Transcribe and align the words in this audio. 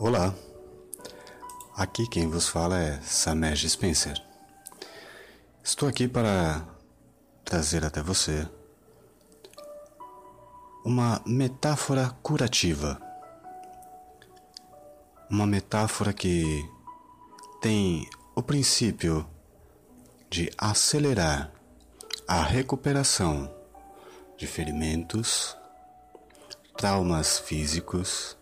Olá, 0.00 0.32
aqui 1.74 2.06
quem 2.06 2.28
vos 2.28 2.48
fala 2.48 2.78
é 2.78 3.00
Samej 3.00 3.68
Spencer. 3.68 4.16
Estou 5.60 5.88
aqui 5.88 6.06
para 6.06 6.64
trazer 7.44 7.84
até 7.84 8.00
você 8.00 8.48
uma 10.84 11.20
metáfora 11.26 12.10
curativa. 12.22 13.02
Uma 15.28 15.48
metáfora 15.48 16.12
que 16.12 16.64
tem 17.60 18.08
o 18.36 18.42
princípio 18.42 19.28
de 20.30 20.48
acelerar 20.56 21.50
a 22.28 22.40
recuperação 22.40 23.52
de 24.36 24.46
ferimentos, 24.46 25.56
traumas 26.76 27.40
físicos, 27.40 28.37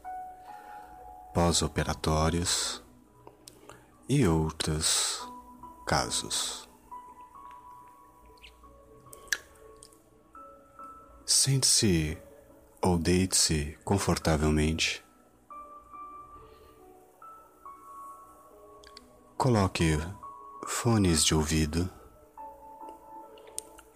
pós-operatórios 1.36 2.82
e 4.08 4.26
outros 4.26 5.22
casos. 5.86 6.66
Sente-se 11.26 12.16
ou 12.80 12.96
deite-se 12.96 13.78
confortavelmente. 13.84 15.04
Coloque 19.36 19.98
fones 20.66 21.22
de 21.22 21.34
ouvido 21.34 21.86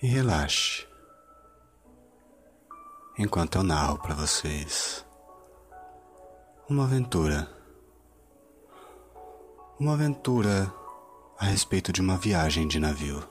e 0.03 0.07
relaxe 0.07 0.87
enquanto 3.17 3.57
eu 3.57 3.63
narro 3.63 3.97
para 3.99 4.15
vocês 4.15 5.09
uma 6.71 6.85
aventura. 6.85 7.51
Uma 9.77 9.95
aventura 9.95 10.73
a 11.37 11.47
respeito 11.47 11.93
de 11.93 12.01
uma 12.01 12.17
viagem 12.17 12.69
de 12.69 12.79
navio. 12.79 13.29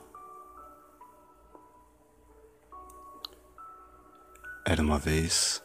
Era 4.66 4.82
uma 4.82 4.98
vez 4.98 5.62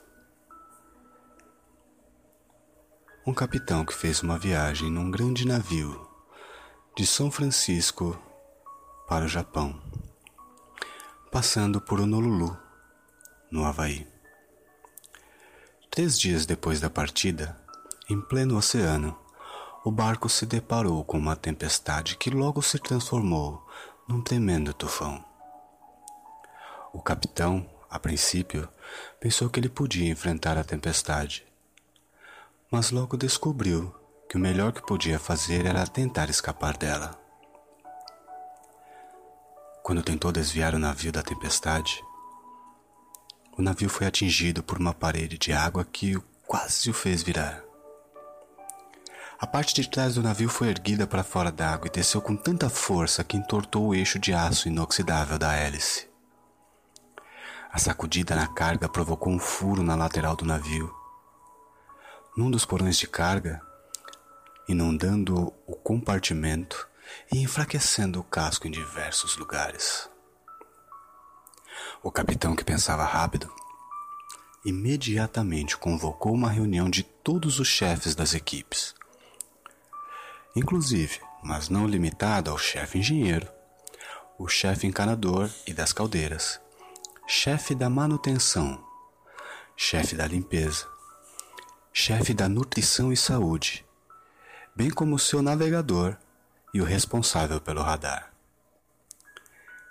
um 3.27 3.33
capitão 3.33 3.83
que 3.83 3.93
fez 3.93 4.23
uma 4.23 4.39
viagem 4.39 4.89
num 4.89 5.11
grande 5.11 5.45
navio 5.45 6.07
de 6.95 7.05
São 7.05 7.29
Francisco 7.29 8.17
para 9.05 9.25
o 9.25 9.27
Japão, 9.27 9.77
passando 11.29 11.81
por 11.81 11.99
Honolulu, 11.99 12.57
no 13.51 13.65
Havaí. 13.65 14.07
Três 15.91 16.17
dias 16.17 16.45
depois 16.45 16.79
da 16.79 16.89
partida, 16.89 17.64
em 18.07 18.21
pleno 18.21 18.55
oceano, 18.55 19.17
o 19.83 19.89
barco 19.89 20.29
se 20.29 20.45
deparou 20.45 21.03
com 21.03 21.17
uma 21.17 21.35
tempestade 21.35 22.17
que 22.17 22.29
logo 22.29 22.61
se 22.61 22.77
transformou 22.77 23.65
num 24.07 24.21
tremendo 24.21 24.73
tufão. 24.73 25.23
O 26.93 27.01
capitão, 27.01 27.67
a 27.89 27.99
princípio, 27.99 28.69
pensou 29.19 29.49
que 29.49 29.59
ele 29.59 29.69
podia 29.69 30.07
enfrentar 30.07 30.55
a 30.55 30.63
tempestade, 30.63 31.45
mas 32.69 32.91
logo 32.91 33.17
descobriu 33.17 33.93
que 34.29 34.37
o 34.37 34.39
melhor 34.39 34.71
que 34.71 34.85
podia 34.85 35.17
fazer 35.17 35.65
era 35.65 35.87
tentar 35.87 36.29
escapar 36.29 36.77
dela. 36.77 37.19
Quando 39.81 40.03
tentou 40.03 40.31
desviar 40.31 40.75
o 40.75 40.79
navio 40.79 41.11
da 41.11 41.23
tempestade, 41.23 42.03
o 43.57 43.63
navio 43.63 43.89
foi 43.89 44.05
atingido 44.05 44.61
por 44.61 44.77
uma 44.77 44.93
parede 44.93 45.39
de 45.39 45.53
água 45.53 45.83
que 45.83 46.19
quase 46.45 46.89
o 46.89 46.93
fez 46.93 47.23
virar. 47.23 47.64
A 49.37 49.45
parte 49.45 49.73
de 49.73 49.89
trás 49.89 50.15
do 50.15 50.23
navio 50.23 50.47
foi 50.47 50.69
erguida 50.69 51.05
para 51.05 51.23
fora 51.23 51.51
d'água 51.51 51.87
e 51.87 51.91
desceu 51.91 52.21
com 52.21 52.37
tanta 52.37 52.69
força 52.69 53.21
que 53.21 53.35
entortou 53.35 53.87
o 53.87 53.95
eixo 53.95 54.17
de 54.17 54.33
aço 54.33 54.69
inoxidável 54.69 55.37
da 55.37 55.53
hélice. 55.53 56.07
A 57.69 57.77
sacudida 57.77 58.33
na 58.33 58.47
carga 58.47 58.87
provocou 58.87 59.33
um 59.33 59.39
furo 59.39 59.83
na 59.83 59.93
lateral 59.93 60.37
do 60.37 60.45
navio. 60.45 60.93
Num 62.37 62.49
dos 62.49 62.63
porões 62.63 62.97
de 62.97 63.07
carga, 63.07 63.61
inundando 64.69 65.53
o 65.67 65.75
compartimento 65.75 66.87
e 67.31 67.39
enfraquecendo 67.39 68.21
o 68.21 68.23
casco 68.23 68.67
em 68.67 68.71
diversos 68.71 69.35
lugares. 69.35 70.09
O 72.01 72.09
capitão, 72.09 72.55
que 72.55 72.63
pensava 72.63 73.03
rápido, 73.03 73.53
imediatamente 74.63 75.75
convocou 75.75 76.33
uma 76.33 76.49
reunião 76.49 76.89
de 76.89 77.03
todos 77.03 77.59
os 77.59 77.67
chefes 77.67 78.15
das 78.15 78.33
equipes 78.33 78.95
inclusive, 80.55 81.19
mas 81.43 81.69
não 81.69 81.85
limitado 81.85 82.49
ao 82.49 82.57
chefe 82.57 82.99
engenheiro, 82.99 83.47
o 84.37 84.47
chefe 84.47 84.87
encanador 84.87 85.49
e 85.67 85.73
das 85.73 85.93
caldeiras, 85.93 86.59
chefe 87.27 87.75
da 87.75 87.89
manutenção, 87.89 88.83
chefe 89.75 90.15
da 90.15 90.25
limpeza, 90.27 90.87
chefe 91.91 92.33
da 92.33 92.49
nutrição 92.49 93.11
e 93.11 93.17
saúde, 93.17 93.85
bem 94.75 94.89
como 94.89 95.19
seu 95.19 95.41
navegador 95.41 96.17
e 96.73 96.81
o 96.81 96.85
responsável 96.85 97.61
pelo 97.61 97.81
radar. 97.81 98.33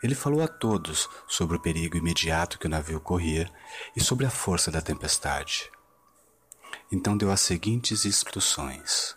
Ele 0.03 0.15
falou 0.15 0.43
a 0.43 0.49
todos 0.49 1.09
sobre 1.27 1.57
o 1.57 1.61
perigo 1.61 1.97
imediato 1.97 2.59
que 2.59 2.67
o 2.67 2.71
navio 2.71 3.01
corria 3.01 3.51
e 3.97 4.03
sobre 4.03 4.27
a 4.27 4.31
força 4.31 4.71
da 4.71 4.83
tempestade. 4.83 5.71
Então 6.93 7.17
deu 7.17 7.31
as 7.31 7.41
seguintes 7.41 8.05
instruções. 8.05 9.17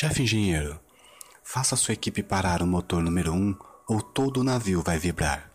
Chefe 0.00 0.22
engenheiro, 0.22 0.78
faça 1.42 1.74
sua 1.74 1.92
equipe 1.92 2.22
parar 2.22 2.62
o 2.62 2.66
motor 2.68 3.02
número 3.02 3.32
1 3.32 3.36
um, 3.36 3.58
ou 3.88 4.00
todo 4.00 4.42
o 4.42 4.44
navio 4.44 4.80
vai 4.80 4.96
vibrar. 4.96 5.50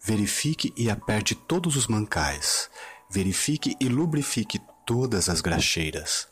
Verifique 0.00 0.72
e 0.76 0.88
aperte 0.88 1.34
todos 1.34 1.74
os 1.74 1.88
mancais. 1.88 2.70
Verifique 3.10 3.74
e 3.80 3.88
lubrifique 3.88 4.60
todas 4.86 5.28
as 5.28 5.40
graxeiras. 5.40 6.28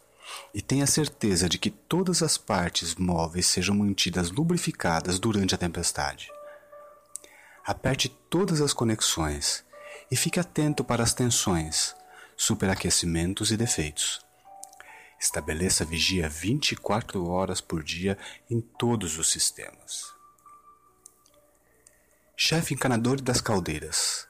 E 0.54 0.62
tenha 0.62 0.86
certeza 0.86 1.48
de 1.48 1.58
que 1.58 1.68
todas 1.68 2.22
as 2.22 2.38
partes 2.38 2.94
móveis 2.94 3.46
sejam 3.48 3.74
mantidas 3.74 4.30
lubrificadas 4.30 5.18
durante 5.18 5.52
a 5.52 5.58
tempestade. 5.58 6.30
Aperte 7.66 8.08
todas 8.08 8.60
as 8.60 8.72
conexões 8.72 9.64
e 10.12 10.14
fique 10.14 10.38
atento 10.38 10.84
para 10.84 11.02
as 11.02 11.12
tensões, 11.12 11.92
superaquecimentos 12.36 13.50
e 13.50 13.56
defeitos. 13.56 14.23
Estabeleça 15.18 15.84
vigia 15.84 16.28
24 16.28 17.26
horas 17.28 17.60
por 17.60 17.82
dia 17.82 18.18
em 18.50 18.60
todos 18.60 19.18
os 19.18 19.30
sistemas. 19.30 20.12
Chefe 22.36 22.74
encanador 22.74 23.20
das 23.20 23.40
caldeiras. 23.40 24.26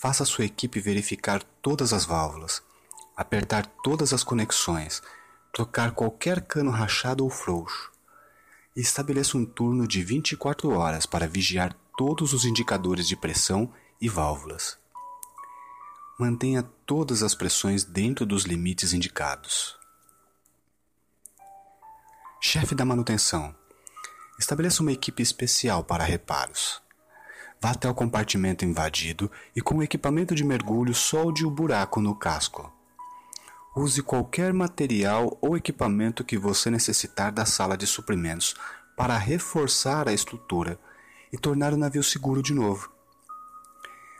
Faça 0.00 0.24
sua 0.24 0.46
equipe 0.46 0.80
verificar 0.80 1.42
todas 1.60 1.92
as 1.92 2.04
válvulas, 2.04 2.62
apertar 3.16 3.66
todas 3.84 4.12
as 4.12 4.24
conexões, 4.24 5.02
trocar 5.52 5.92
qualquer 5.92 6.40
cano 6.40 6.70
rachado 6.70 7.22
ou 7.22 7.30
frouxo. 7.30 7.92
E 8.74 8.80
estabeleça 8.80 9.36
um 9.36 9.44
turno 9.44 9.86
de 9.86 10.02
24 10.02 10.70
horas 10.70 11.04
para 11.04 11.28
vigiar 11.28 11.76
todos 11.96 12.32
os 12.32 12.44
indicadores 12.44 13.06
de 13.06 13.14
pressão 13.14 13.72
e 14.00 14.08
válvulas. 14.08 14.78
Mantenha 16.18 16.62
todas 16.86 17.22
as 17.22 17.34
pressões 17.34 17.84
dentro 17.84 18.24
dos 18.24 18.44
limites 18.44 18.92
indicados. 18.92 19.81
Chefe 22.44 22.74
da 22.74 22.84
manutenção. 22.84 23.54
Estabeleça 24.36 24.82
uma 24.82 24.90
equipe 24.90 25.22
especial 25.22 25.84
para 25.84 26.02
reparos. 26.02 26.82
Vá 27.60 27.70
até 27.70 27.88
o 27.88 27.94
compartimento 27.94 28.64
invadido 28.64 29.30
e 29.54 29.60
com 29.60 29.76
o 29.76 29.82
equipamento 29.82 30.34
de 30.34 30.42
mergulho 30.42 30.92
solde 30.92 31.46
o 31.46 31.50
buraco 31.50 32.00
no 32.00 32.16
casco. 32.16 32.70
Use 33.76 34.02
qualquer 34.02 34.52
material 34.52 35.38
ou 35.40 35.56
equipamento 35.56 36.24
que 36.24 36.36
você 36.36 36.68
necessitar 36.68 37.30
da 37.30 37.46
sala 37.46 37.76
de 37.76 37.86
suprimentos 37.86 38.56
para 38.96 39.16
reforçar 39.16 40.08
a 40.08 40.12
estrutura 40.12 40.80
e 41.32 41.38
tornar 41.38 41.72
o 41.72 41.78
navio 41.78 42.02
seguro 42.02 42.42
de 42.42 42.52
novo. 42.52 42.90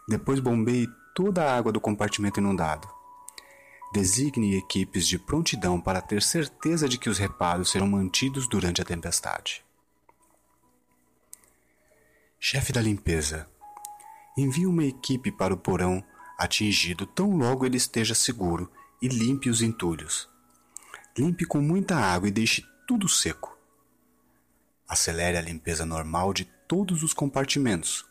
Depois 0.08 0.38
bombeie 0.38 0.88
toda 1.12 1.42
a 1.42 1.56
água 1.56 1.72
do 1.72 1.80
compartimento 1.80 2.38
inundado. 2.38 3.01
Designe 3.92 4.56
equipes 4.56 5.06
de 5.06 5.18
prontidão 5.18 5.78
para 5.78 6.00
ter 6.00 6.22
certeza 6.22 6.88
de 6.88 6.96
que 6.96 7.10
os 7.10 7.18
reparos 7.18 7.70
serão 7.70 7.86
mantidos 7.86 8.48
durante 8.48 8.80
a 8.80 8.84
tempestade. 8.86 9.62
Chefe 12.40 12.72
da 12.72 12.80
limpeza, 12.80 13.46
envie 14.36 14.66
uma 14.66 14.82
equipe 14.82 15.30
para 15.30 15.52
o 15.52 15.58
porão 15.58 16.02
atingido 16.38 17.04
tão 17.04 17.36
logo 17.36 17.66
ele 17.66 17.76
esteja 17.76 18.14
seguro 18.14 18.72
e 19.00 19.08
limpe 19.08 19.50
os 19.50 19.60
entulhos. 19.60 20.26
Limpe 21.16 21.44
com 21.44 21.60
muita 21.60 21.94
água 21.94 22.28
e 22.28 22.32
deixe 22.32 22.66
tudo 22.88 23.10
seco. 23.10 23.54
Acelere 24.88 25.36
a 25.36 25.42
limpeza 25.42 25.84
normal 25.84 26.32
de 26.32 26.46
todos 26.66 27.02
os 27.02 27.12
compartimentos, 27.12 28.06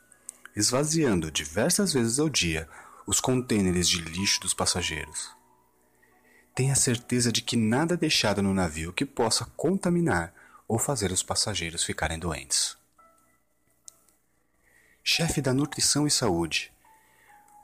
esvaziando 0.56 1.32
diversas 1.32 1.92
vezes 1.92 2.20
ao 2.20 2.30
dia 2.30 2.70
os 3.08 3.20
contêineres 3.20 3.90
de 3.90 4.00
lixo 4.00 4.40
dos 4.42 4.54
passageiros. 4.54 5.41
Tenha 6.54 6.76
certeza 6.76 7.32
de 7.32 7.42
que 7.42 7.56
nada 7.56 7.94
é 7.94 7.98
deixado 7.98 8.42
no 8.42 8.54
navio 8.54 8.94
que 8.94 9.06
possa 9.06 9.46
contaminar 9.58 10.34
ou 10.68 10.78
fazer 10.78 11.12
os 11.12 11.24
passageiros 11.24 11.84
ficarem 11.84 12.20
doentes. 12.20 12.78
Chefe 15.04 15.42
da 15.42 15.54
Nutrição 15.54 16.06
e 16.06 16.12
Saúde, 16.12 16.72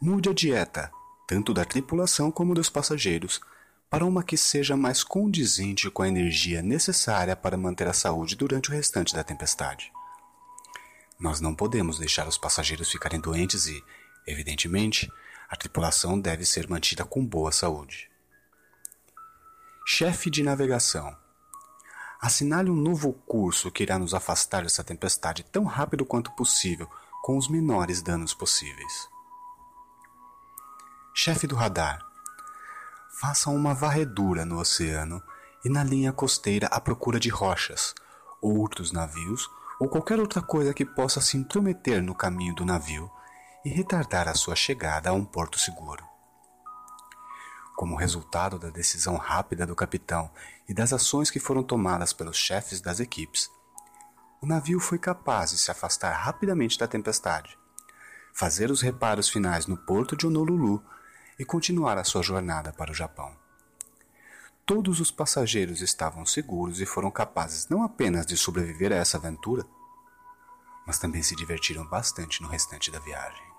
mude 0.02 0.30
a 0.30 0.34
dieta, 0.34 0.92
tanto 1.28 1.54
da 1.54 1.64
tripulação 1.64 2.32
como 2.32 2.56
dos 2.56 2.70
passageiros, 2.70 3.40
para 3.90 4.06
uma 4.06 4.24
que 4.24 4.36
seja 4.36 4.76
mais 4.76 5.04
condizente 5.04 5.90
com 5.90 6.02
a 6.04 6.08
energia 6.08 6.62
necessária 6.62 7.36
para 7.36 7.56
manter 7.56 7.88
a 7.88 7.94
saúde 7.94 8.36
durante 8.36 8.70
o 8.70 8.74
restante 8.74 9.14
da 9.14 9.24
tempestade. 9.24 9.92
Nós 11.20 11.40
não 11.40 11.56
podemos 11.56 11.98
deixar 11.98 12.28
os 12.28 12.38
passageiros 12.38 12.92
ficarem 12.92 13.20
doentes 13.20 13.66
e, 13.68 13.84
evidentemente, 14.26 15.10
a 15.50 15.56
tripulação 15.56 16.20
deve 16.20 16.46
ser 16.46 16.68
mantida 16.68 17.06
com 17.06 17.26
boa 17.26 17.52
saúde. 17.52 18.10
Chefe 19.90 20.30
de 20.30 20.44
navegação. 20.44 21.16
Assinale 22.20 22.70
um 22.70 22.76
novo 22.76 23.14
curso 23.26 23.72
que 23.72 23.84
irá 23.84 23.98
nos 23.98 24.14
afastar 24.14 24.64
dessa 24.64 24.84
tempestade 24.84 25.44
tão 25.44 25.64
rápido 25.64 26.06
quanto 26.06 26.30
possível, 26.32 26.90
com 27.24 27.38
os 27.38 27.48
menores 27.48 28.02
danos 28.02 28.34
possíveis. 28.34 29.08
Chefe 31.14 31.48
do 31.48 31.56
radar 31.56 32.06
façam 33.22 33.56
uma 33.56 33.74
varredura 33.74 34.44
no 34.44 34.60
oceano 34.60 35.24
e 35.64 35.70
na 35.70 35.86
linha 35.86 36.12
costeira 36.12 36.68
à 36.68 36.82
procura 36.82 37.18
de 37.18 37.30
rochas, 37.30 37.96
outros 38.42 38.92
navios 38.92 39.50
ou 39.80 39.88
qualquer 39.88 40.20
outra 40.20 40.42
coisa 40.42 40.74
que 40.74 40.84
possa 40.84 41.22
se 41.22 41.38
intrometer 41.38 42.04
no 42.04 42.14
caminho 42.14 42.54
do 42.54 42.66
navio 42.66 43.10
e 43.64 43.70
retardar 43.70 44.28
a 44.28 44.36
sua 44.36 44.54
chegada 44.54 45.12
a 45.12 45.14
um 45.14 45.24
porto 45.24 45.58
seguro. 45.58 46.17
Como 47.78 47.96
resultado 47.96 48.58
da 48.58 48.72
decisão 48.72 49.18
rápida 49.18 49.64
do 49.64 49.76
capitão 49.76 50.32
e 50.68 50.74
das 50.74 50.92
ações 50.92 51.30
que 51.30 51.40
foram 51.40 51.62
tomadas 51.62 52.12
pelos 52.12 52.36
chefes 52.36 52.82
das 52.82 53.00
equipes, 53.00 53.52
o 54.42 54.48
navio 54.48 54.80
foi 54.80 54.98
capaz 54.98 55.52
de 55.52 55.60
se 55.60 55.70
afastar 55.70 56.12
rapidamente 56.12 56.76
da 56.76 56.88
tempestade, 56.88 57.56
fazer 58.34 58.72
os 58.72 58.82
reparos 58.82 59.30
finais 59.30 59.68
no 59.68 59.78
porto 59.78 60.18
de 60.18 60.26
Honolulu 60.26 60.84
e 61.38 61.46
continuar 61.46 62.00
a 62.00 62.04
sua 62.04 62.24
jornada 62.24 62.74
para 62.74 62.90
o 62.90 62.96
Japão. 62.96 63.38
Todos 64.66 65.00
os 65.00 65.12
passageiros 65.12 65.80
estavam 65.80 66.26
seguros 66.26 66.82
e 66.82 66.86
foram 66.88 67.12
capazes 67.12 67.70
não 67.70 67.84
apenas 67.84 68.26
de 68.26 68.36
sobreviver 68.36 68.92
a 68.92 68.96
essa 68.96 69.18
aventura, 69.18 69.64
mas 70.84 70.98
também 70.98 71.22
se 71.22 71.36
divertiram 71.36 71.86
bastante 71.86 72.42
no 72.42 72.48
restante 72.48 72.90
da 72.90 72.98
viagem. 72.98 73.57